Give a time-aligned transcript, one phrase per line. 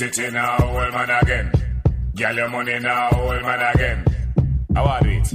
[0.00, 1.52] Titty now, old man again.
[2.14, 4.04] Get your money now, old man again.
[4.74, 5.28] How are it?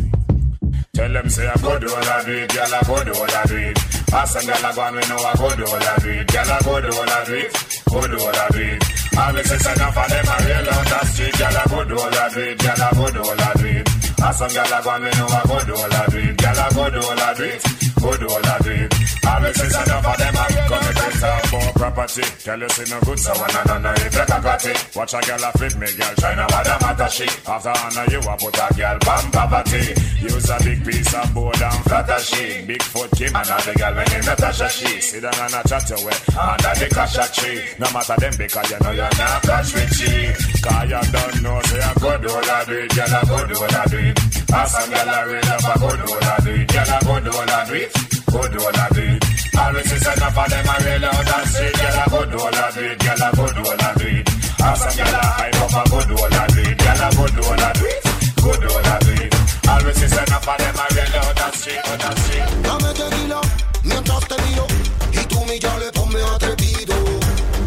[0.93, 3.29] Tell them say I go do all I do it, girl I go do all
[3.29, 3.77] I do it.
[4.11, 6.27] Ask some girl I go and we know I go do all I do it,
[6.33, 7.51] girl I go do all I do it,
[7.91, 8.83] go do all I do it.
[9.15, 11.95] All the sex enough of them I real on the street, girl I go do
[11.99, 13.89] all I do it, girl I go do all I do it.
[14.17, 16.37] Ask some girl I go and we know I go do all I do it,
[16.41, 17.61] girl I go do all I do it,
[18.05, 18.93] go do all I do it.
[19.25, 22.25] All the sex enough of them I come to talk for property.
[22.45, 24.77] Tell you see no good, so one none if you got it.
[24.95, 27.27] Watch a girl a fit me, girl now what the matter she.
[27.49, 29.83] After honor you a put a girl bam poverty.
[30.21, 32.65] Use a big piece of board and flatter she.
[32.65, 35.01] Big foot Kim and the girl when in Natasha she.
[35.01, 37.61] Sit down and a chat your way under the cash tree.
[37.79, 40.13] No matter them because you know you're not cash with she.
[40.61, 43.55] Cause you don't know say I go do all I do girl I go do
[43.57, 46.67] all as a gal a real up a good old a do it.
[46.67, 47.91] Gal a good old a do it.
[48.31, 49.23] Good old a do it.
[49.59, 51.73] Always is enough of them a real out and street.
[51.75, 52.99] Gal a good old a do it.
[52.99, 54.25] Gal a good old a do it.
[54.57, 56.77] Pass a gal a hype up a good old a do it.
[56.77, 58.01] Gal a good old a do it.
[58.41, 59.33] Good old a do it.
[59.67, 61.81] Always is enough of them a real out and street.
[61.85, 62.47] Out and street.
[62.63, 63.41] Dame tequila
[63.83, 64.65] mientras te miro
[65.11, 66.95] y tú mi ya le ponme atrevido.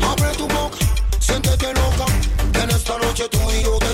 [0.08, 0.78] Abre tu boca,
[1.20, 2.06] siéntete loca.
[2.62, 3.87] En esta noche tú y yo te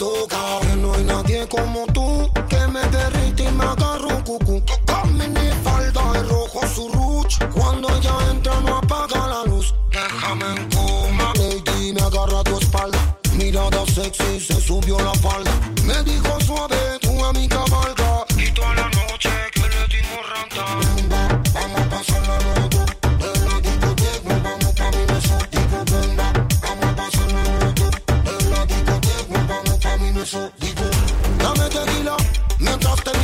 [0.00, 0.60] toca.
[0.78, 1.99] No hay nadie como tú
[30.20, 30.82] empiezo, digo,
[31.38, 32.16] dame tequila
[32.58, 33.19] mientras te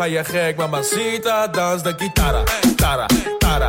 [0.00, 2.42] ga je gek, mamacita, dans de guitarra.
[2.76, 3.06] Tara,
[3.38, 3.68] tara,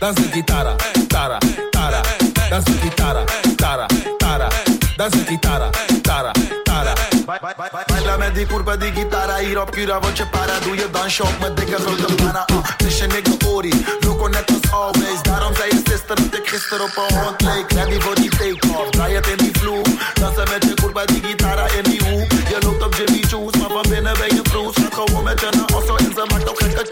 [0.00, 0.76] dans de guitarra.
[1.08, 1.38] Tara,
[1.72, 2.02] tara,
[2.50, 3.24] dans de guitarra.
[3.56, 3.86] Tara,
[4.18, 4.48] tara,
[4.96, 5.70] danza chitarra,
[6.02, 6.32] tara,
[6.64, 6.94] tara.
[7.88, 11.38] Baila die curva di chitarra, hier op Cura wat je para Doe je dansje op
[11.40, 15.68] met dikke grote pana uh, Dus je nigga Ori, loco net als always Daarom zei
[15.70, 19.26] je sister dat ik gisteren op een hond leek Ready voor die take-off, draai het
[19.26, 19.84] in die vloer
[20.14, 22.31] Dansen met je curva die gitara in die hoek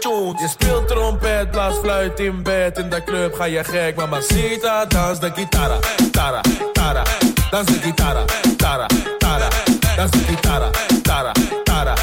[0.01, 2.77] tunes Je speelt trompet, blaas fluit in bed.
[2.77, 5.79] In de club ga je gek, mamacita Dans de gitara,
[6.11, 6.41] tara,
[6.73, 7.03] tara.
[7.51, 8.25] Dans de gitara,
[8.57, 8.87] tara,
[9.19, 9.47] tara.
[9.97, 10.69] Dans de gitara,
[11.03, 11.31] tara,
[11.63, 11.93] tara.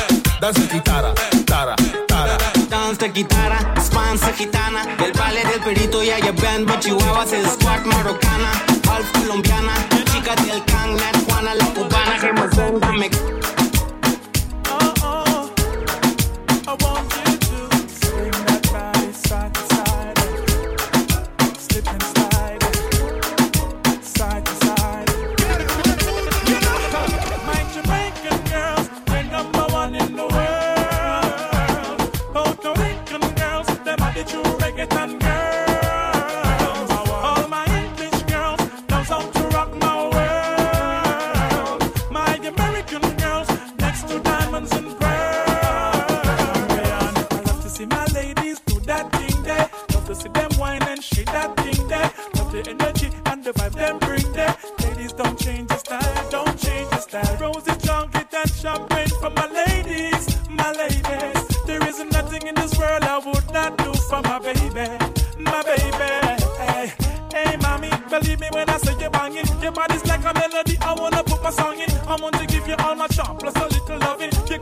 [0.41, 1.13] Dans de gitara,
[1.45, 1.75] tara,
[2.07, 2.37] tara.
[2.69, 4.81] Dans de guitarra, espanza gitana.
[4.99, 8.51] Del ballet del perito y ella band Chihuahuas es squad marocana
[8.89, 9.75] Half colombiana,
[10.11, 12.15] chica del can Nat Juana, la cubana.
[12.21, 13.11] Que me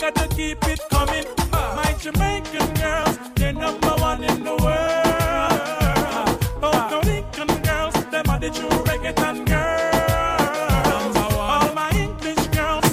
[0.06, 1.24] got to keep it coming.
[1.50, 6.40] My Jamaican girls, they're number one in the world.
[6.60, 11.16] Puerto Rican girls, them are the true reggaeton girls.
[11.16, 12.84] All my English girls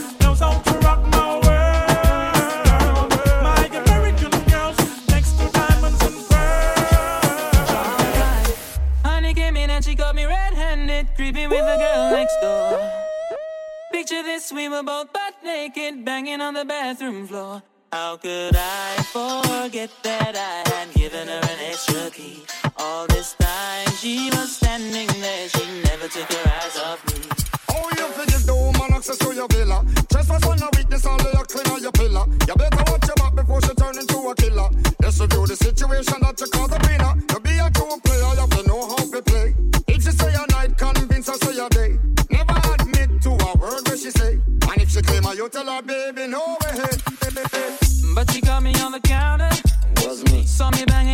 [0.66, 3.10] to rock my world.
[3.44, 4.78] My American girls,
[5.10, 7.70] next to diamonds and pearls.
[9.04, 12.80] Honey came in and she me red-handed, creeping with the girl next door.
[13.92, 15.23] Picture this, we were both
[15.64, 17.64] naked, banging on the bathroom floor.
[17.92, 22.44] How could I forget that I had given her an extra key?
[22.78, 27.20] All this time she was standing there, she never took her eyes off me.
[27.70, 29.86] Oh, you forgive the woman access to your villa.
[30.12, 32.26] Trespass on a witness all your clean on your pillar.
[32.48, 34.70] You better watch your back before she turn into a killer.
[35.02, 37.14] Yes, will do the situation that you call the winner.
[37.32, 37.56] You be
[45.44, 46.88] You tell her, baby, no way.
[48.16, 49.50] But she got me on the counter.
[49.98, 50.46] Was me.
[50.46, 51.13] Saw me banging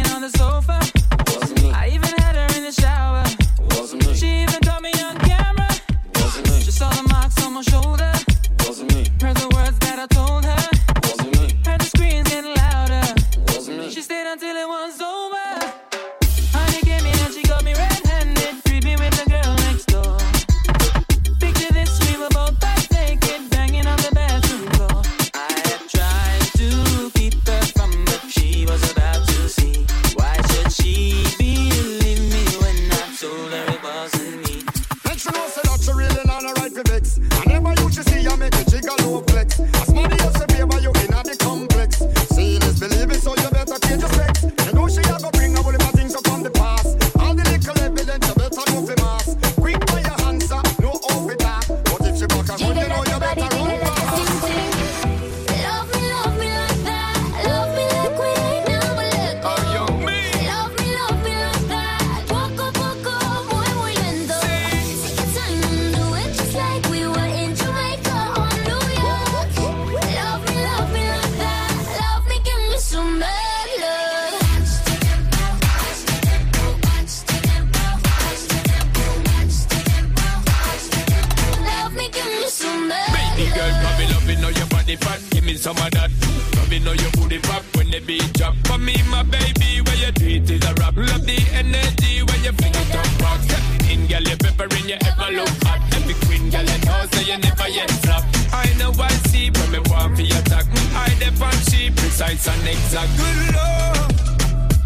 [97.79, 98.23] get flop.
[98.51, 100.65] I know I see when me want to attack.
[100.93, 103.11] I depend she precise and exact.
[103.17, 104.11] Good lord,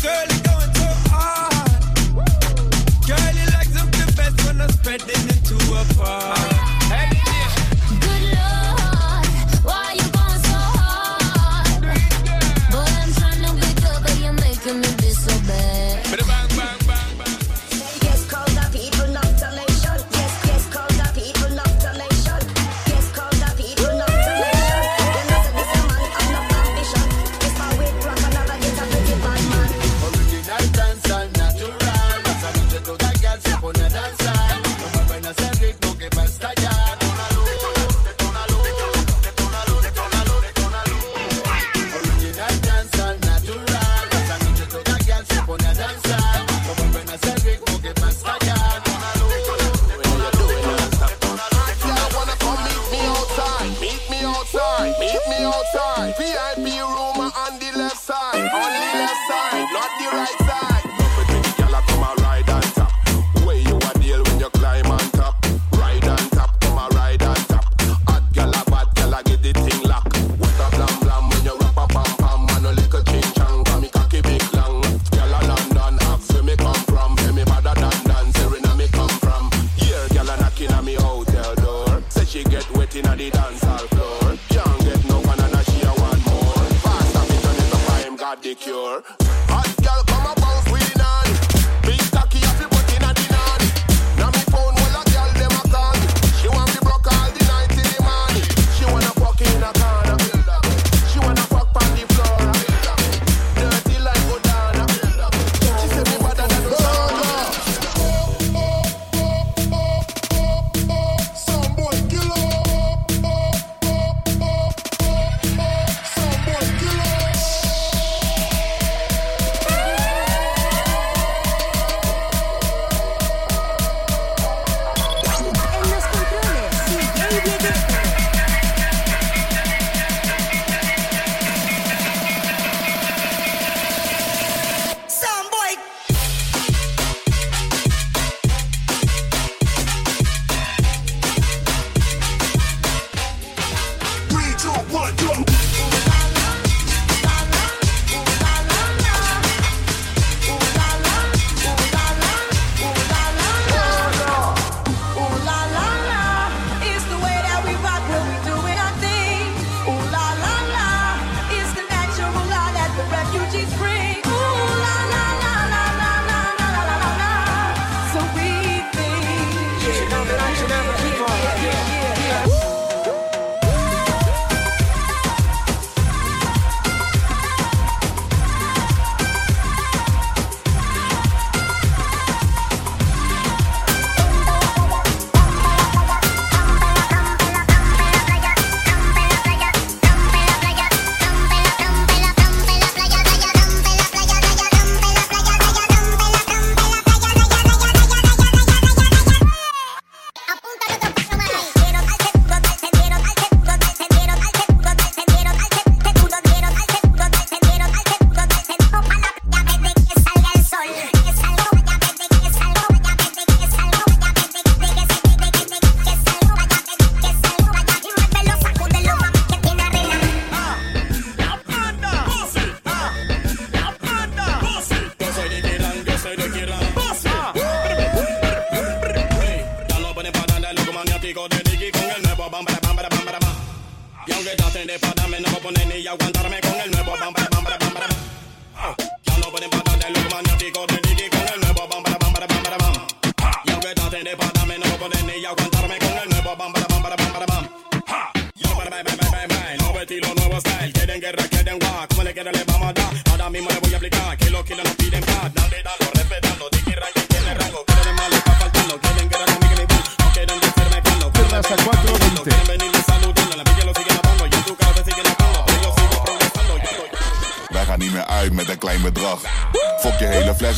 [0.04, 1.82] girl, you going so hard.
[3.10, 6.53] Girl, you like them the best when I'm spreading it to a part.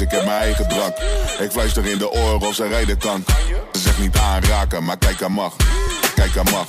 [0.01, 0.97] Ik heb mijn eigen drank.
[1.39, 3.23] Ik fluister in de oren of ze rijden kan.
[3.73, 5.53] Ze zegt niet aanraken, maar kijk aan mag.
[6.15, 6.67] Kijk aan mag,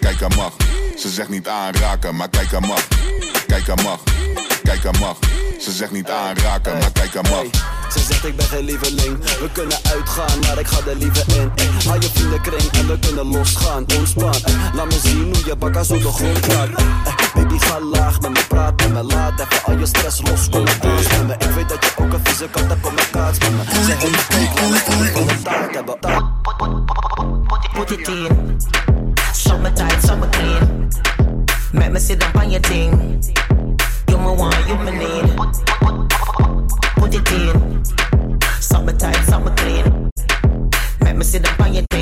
[0.00, 0.52] kijk aan mag.
[0.98, 2.88] Ze zegt niet aanraken, maar kijk mag.
[3.46, 3.98] Kijk aan mag,
[4.62, 5.16] kijk aan mag.
[5.60, 7.44] Ze zegt niet aanraken, maar kijk mag.
[7.92, 11.52] Ze zegt ik ben geen lieveling We kunnen uitgaan, maar ik ga er liever in
[11.54, 14.34] Ey, Haal je vriendenkring en we kunnen losgaan Ontspan,
[14.74, 18.44] laat me zien hoe je bakka zo de grond raakt Baby ga laag met me
[18.48, 21.68] praten me Laat even al je stress los, kom maar dans met me Ik weet
[21.68, 24.60] dat je ook een vieze kat hebt, kom maar kaats met me Zeg ik kijk,
[24.60, 25.98] laat me even een taart hebben.
[27.74, 28.56] Put it in.
[29.32, 30.88] Summer tight, summer clean.
[31.72, 33.20] Make me down on your thing.
[34.08, 35.36] You my one, you my need.
[36.94, 37.82] Put it in.
[38.60, 40.10] Summer tight, summer clean.
[41.00, 41.93] Make me sit down on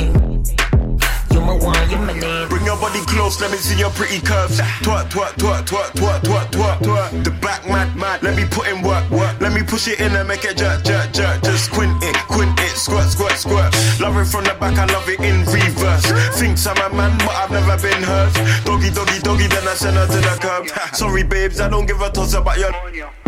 [2.73, 4.59] your body close, let me see your pretty curves.
[4.81, 7.25] Twerk, twerk, twerk, twerk, twerk, twerk, twerk, twerk.
[7.25, 8.23] The back mad, mad.
[8.23, 9.41] Let me put in work, work.
[9.41, 11.43] Let me push it in and make it jerk, jerk, jerk.
[11.43, 13.73] Just quint it, quint it, squirt, squirt, squirt.
[14.01, 16.07] Love it from the back, I love it in reverse.
[16.39, 18.33] Thinks I'm a man, but I've never been hurt.
[18.65, 20.95] Doggy, doggy, doggy, then I send her to the curb.
[20.95, 22.73] Sorry, babes, I don't give a toss about your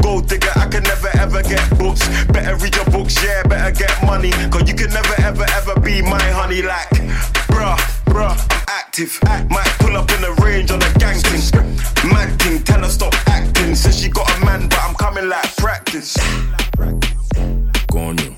[0.00, 0.52] gold digger.
[0.56, 2.08] I can never ever get books.
[2.28, 4.30] Better read your books, yeah, better get money.
[4.48, 6.62] Cause you can never ever ever be my honey.
[6.62, 6.88] Like,
[7.52, 8.37] bruh, bruh,
[8.68, 9.18] active.
[9.50, 11.18] Might pull up in the range on a gang.
[12.12, 13.75] Mad thing, tell her stop acting.
[13.75, 16.16] Says she got a man, but I'm coming like practice.
[17.90, 18.33] Coño.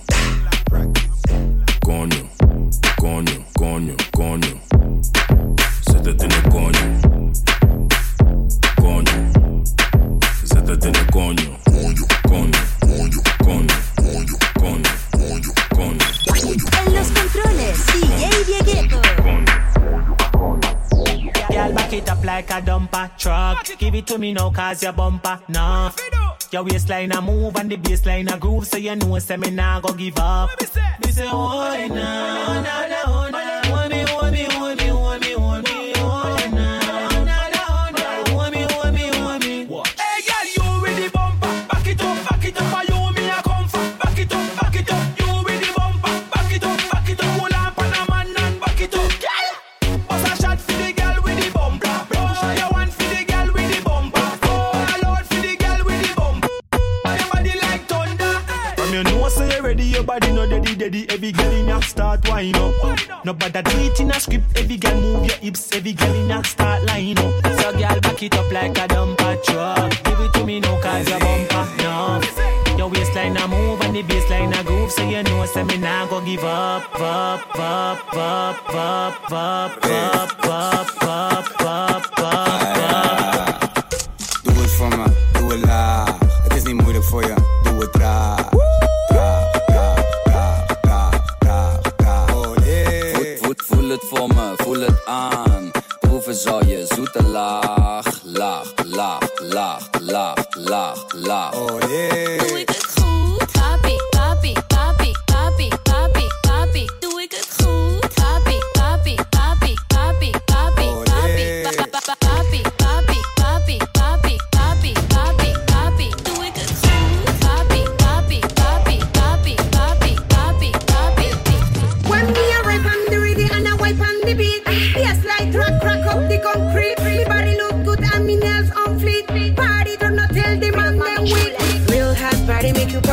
[22.37, 23.65] like a dumper truck.
[23.79, 25.41] Give it to me now, cause your bumper.
[25.49, 25.91] Nah.
[26.53, 29.81] Your waistline a move and the baseline a groove, so you know, say me nah
[29.81, 30.51] go give up.
[30.61, 32.63] Me say, oh, nah.
[33.07, 33.31] Oh,
[33.73, 33.86] oh,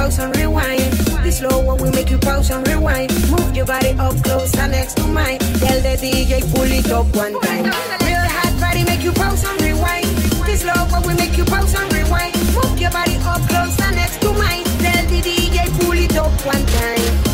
[0.04, 0.92] pause and rewind.
[1.24, 3.10] This slow one will make you pause and rewind.
[3.32, 5.40] Move your body up close and next to mine.
[5.64, 7.64] Tell the DJ pull it up one time.
[7.64, 10.06] Real hot body make you pause and rewind.
[10.46, 12.36] This slow one will make you pause and rewind.
[12.54, 14.66] Move your body up close and next to mine.
[14.84, 17.33] Tell the DJ pull it up one time.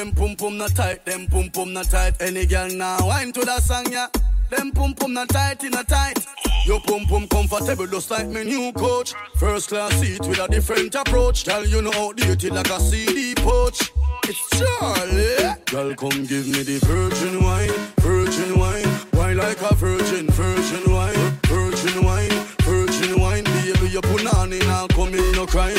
[0.00, 2.22] Them pum pum not tight, them pum pum not tight.
[2.22, 4.06] Any girl now wine to that song, yeah.
[4.48, 6.18] Them pum pum not tight, in a tight.
[6.64, 9.12] Your pum pum comfortable, just like my new coach.
[9.36, 11.44] First class seat with a different approach.
[11.44, 13.92] Tell you no outdated like a CD poach.
[14.24, 15.54] It's Charlie.
[15.66, 18.88] Girl, come give me the virgin wine, virgin wine.
[19.12, 22.30] Wine like a virgin, virgin wine, virgin wine,
[22.62, 23.44] virgin wine.
[23.44, 25.76] Baby, your punani now come in no crime.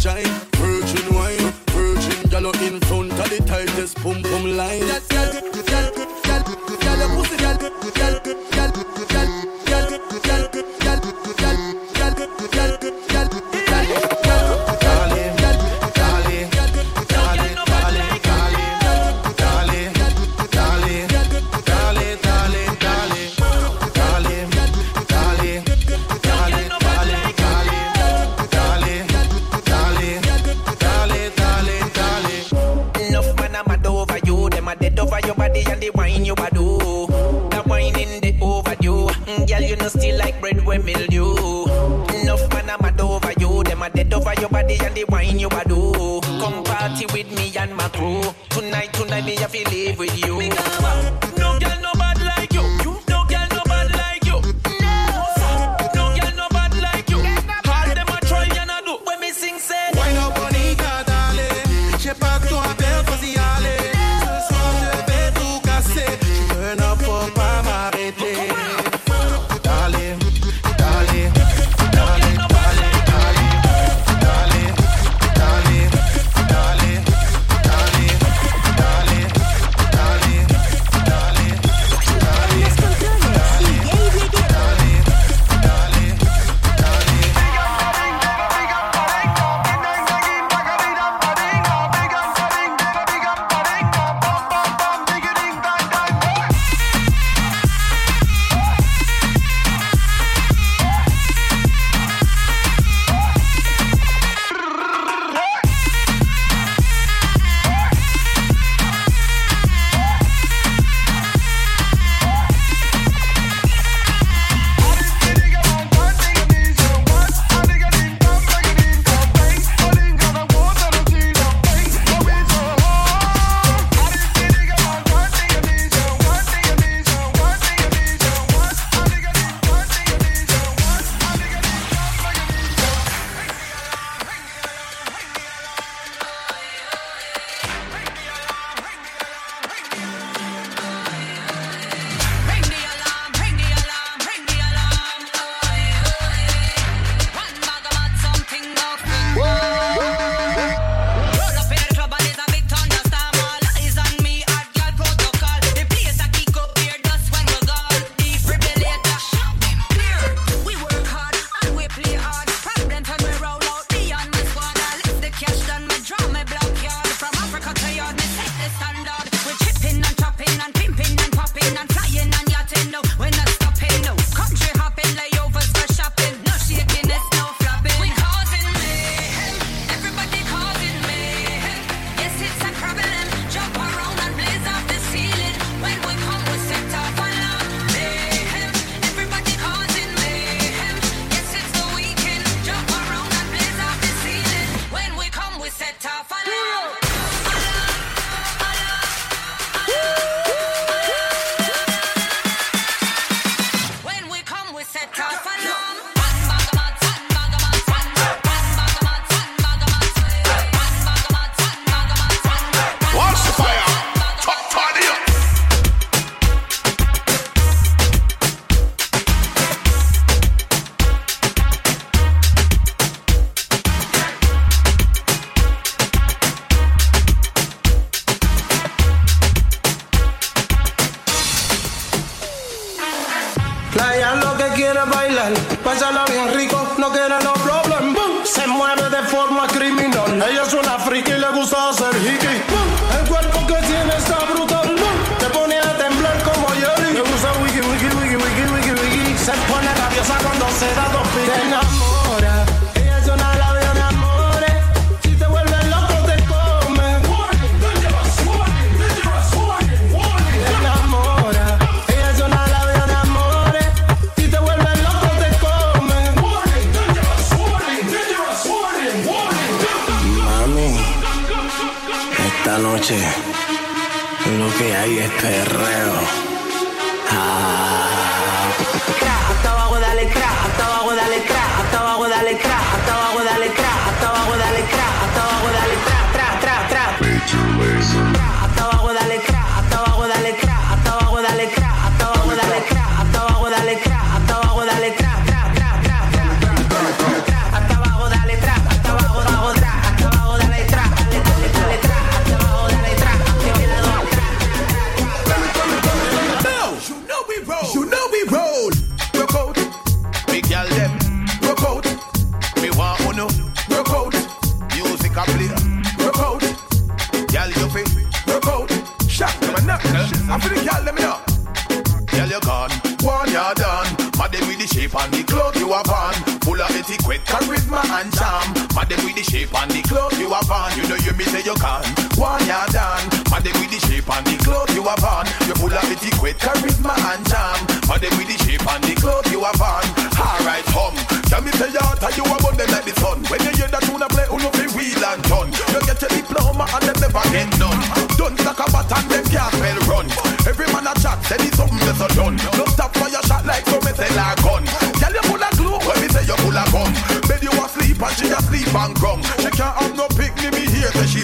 [0.00, 0.40] vagina.
[0.56, 4.80] Virgin wine, virgin yellow in front of the tightest pum pum line.
[4.80, 5.59] Yes, yes.
[34.50, 36.78] Them a dead over your body and the wine you a do.
[37.50, 39.06] That wine in the overdue.
[39.26, 41.64] Mm, girl, you know still like bread with mildew.
[42.20, 43.62] Enough man I'm mad over you.
[43.64, 46.20] Them a dead over your body and the wine you a.
[46.40, 48.22] Come party with me and my crew.
[48.50, 51.29] Tonight, tonight me have to live with you.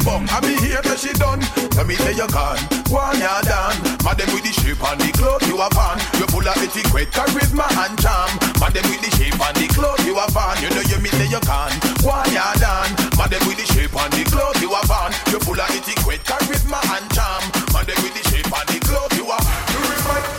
[0.06, 0.22] Bum.
[0.30, 1.42] And me here till she done.
[1.74, 2.62] Tell me say you can,
[2.94, 3.74] one you done.
[4.06, 5.98] Madam with the shape and the clothes you have on.
[6.22, 8.30] You full of etiquette, charisma and charm.
[8.62, 10.54] Madam with the shape and the clothes you have on.
[10.62, 11.74] You know you me say you can,
[12.06, 12.30] one
[12.62, 12.90] done.
[13.18, 15.10] Madam with the shape and the clothes you have on.
[15.26, 17.42] You full of etiquette, charisma and charm.
[17.74, 19.42] Madam with the shape and the clothes you have.
[19.74, 20.36] You remind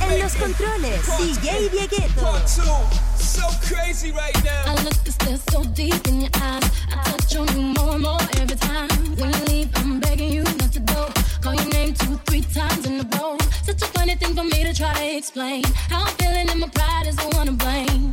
[0.00, 3.11] En los controles, DJ Dieghetto.
[3.32, 4.62] So crazy right now.
[4.66, 6.70] I look to stare so deep in your eyes.
[6.90, 8.90] I touch on you more and more every time.
[9.16, 11.08] When you leave, I'm begging you not to go.
[11.40, 13.38] Call your name two, three times in a row.
[13.62, 15.64] Such a funny thing for me to try to explain.
[15.88, 18.12] How I'm feeling and my pride is the one to blame.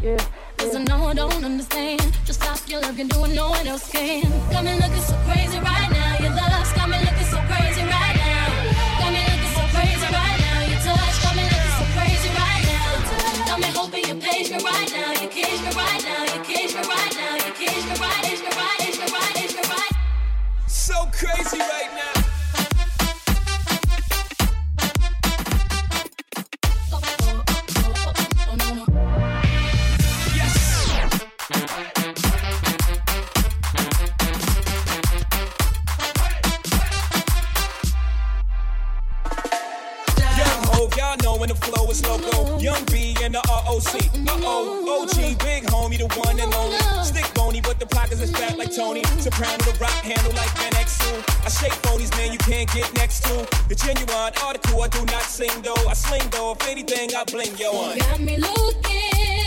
[0.58, 2.02] Cause I know I don't understand.
[2.26, 4.29] Just stop your love and do what no one else can.
[41.40, 42.60] When the flow is loco.
[42.60, 43.96] Young B and the ROC.
[44.28, 46.78] Uh oh, OG, big homie, the one and only.
[47.06, 49.04] Stick bony, but the pockets is fat like Tony.
[49.20, 51.24] Soprano, the Roc handle like Van Exel.
[51.46, 53.48] I shake phonies, man, you can't get next to.
[53.70, 55.88] The genuine article, I do not sing though.
[55.88, 57.98] I sling though, if anything, I bling yo on.
[57.98, 59.39] Got me looking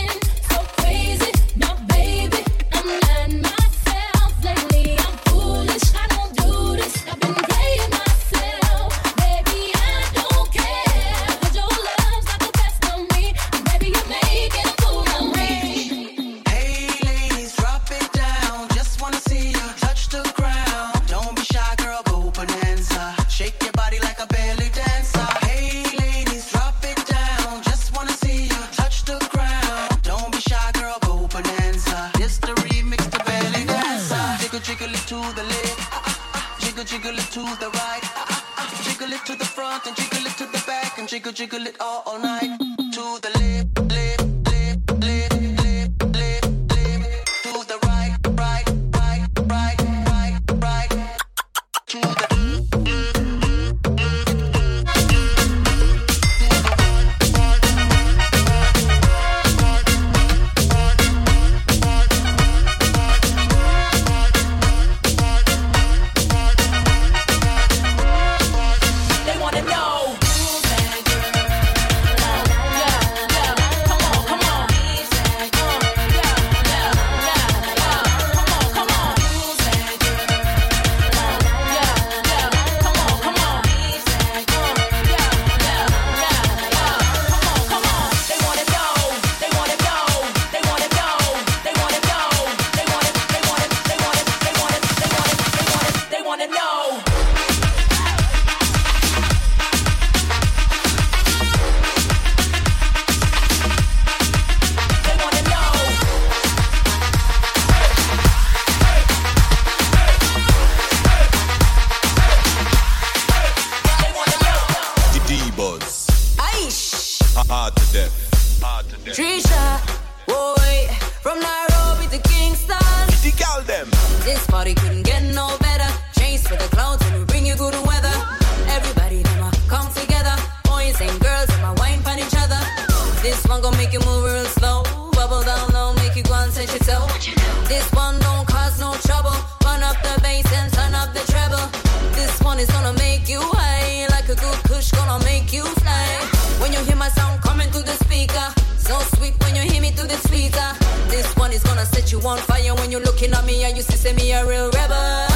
[152.13, 154.69] you on fire when you looking at me and you see, say me a real
[154.69, 155.32] rebel.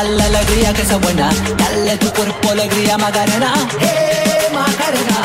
[0.00, 1.28] Dale alegría que sea buena.
[1.58, 3.52] Dale tu cuerpo alegría, Macarena.
[3.82, 5.18] ¡Eh, Macarena!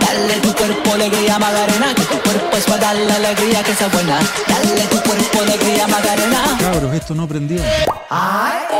[0.00, 3.86] Dale tu cuerpo alegría, Macarena, que tu cuerpo es para dar la alegría que sea
[3.86, 4.18] buena.
[4.48, 6.42] Dale tu cuerpo alegría, Macarena.
[6.58, 7.62] Cabros, esto no prendió.
[8.10, 8.73] Ay.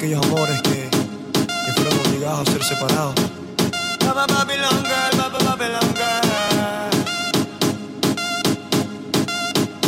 [0.00, 3.14] aquellos amores que, que fueron obligados a ser separados.
[3.98, 6.30] Papa Babylon Girl, Papa Babylon Girl.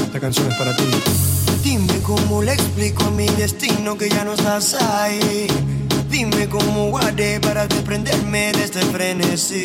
[0.04, 0.84] Esta canción es para ti.
[1.62, 5.46] Dime cómo le explico a mi destino que ya no estás ahí.
[6.10, 9.62] Dime cómo guardé para desprenderme de este frenesí.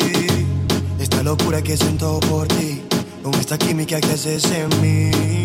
[0.98, 2.80] Esta locura que siento por ti,
[3.22, 5.37] con esta química que haces en mí.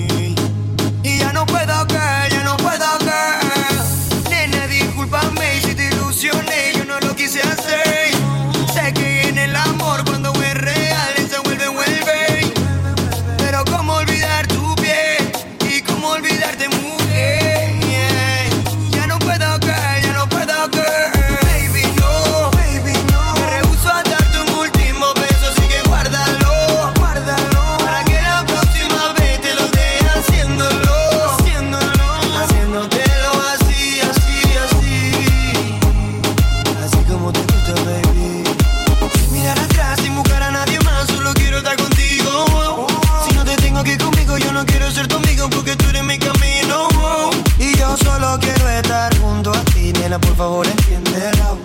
[50.20, 51.58] Por favor, entiéndelo.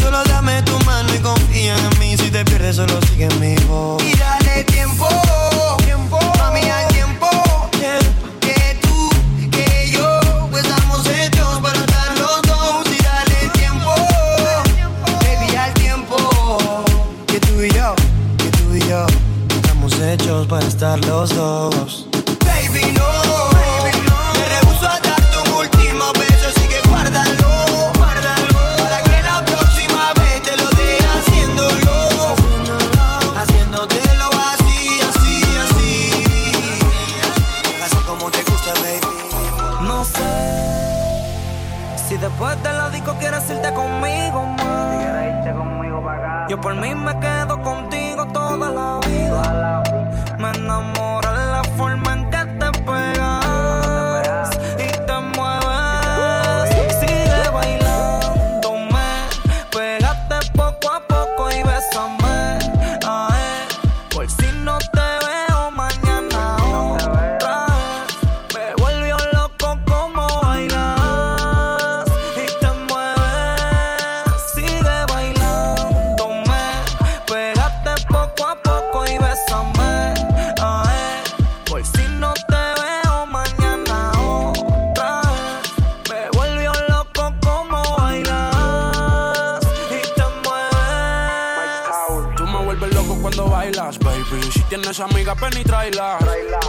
[0.00, 2.16] Solo dame tu mano y confía en mí.
[2.16, 4.02] Si te pierdes, solo sigue mi voz.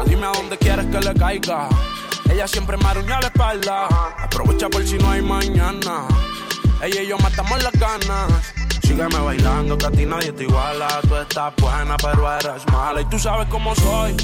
[0.06, 1.70] Dime a dónde quieres que le caiga.
[2.30, 3.88] Ella siempre me aruña la espalda.
[4.18, 6.08] Aprovecha por si no hay mañana.
[6.82, 8.54] Ella y yo matamos las ganas.
[8.82, 10.88] Sígueme bailando, que a ti nadie te iguala.
[11.08, 13.02] Tú estás buena, pero eres mala.
[13.02, 14.16] Y tú sabes cómo soy.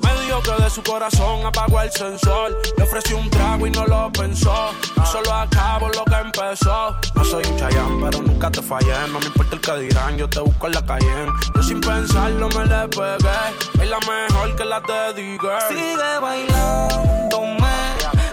[0.43, 2.57] que de su corazón apagó el sensor.
[2.77, 4.71] Le ofrecí un trago y no lo pensó.
[4.95, 6.95] Yo solo acabo lo que empezó.
[7.15, 8.93] No soy un chayán, pero nunca te fallé.
[9.11, 11.27] No me importa el que dirán, yo te busco en la calle.
[11.55, 13.83] Yo sin pensarlo me le pegué.
[13.83, 15.47] Es la mejor que la dediqué.
[15.69, 17.73] Sigue bailándome,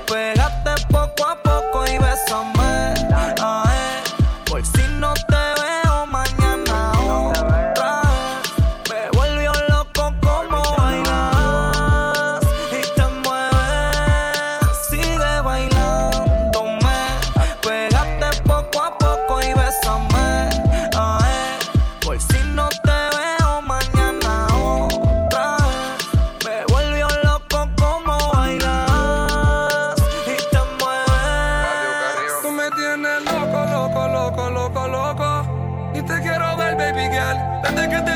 [0.07, 2.95] pégate poco a poco y bésame.
[3.41, 4.03] Ay,
[4.47, 5.58] por si no te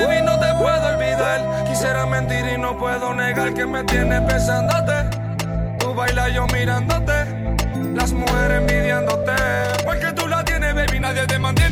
[0.08, 1.64] Vi no te puedo olvidar.
[1.68, 5.16] Quisiera mentir y no puedo negar que me tienes pensándote.
[5.78, 7.24] Tú bailas yo mirándote.
[7.94, 9.32] Las mujeres envidiándote.
[9.84, 11.00] Porque tú la tienes, baby.
[11.00, 11.71] Nadie te mantiene,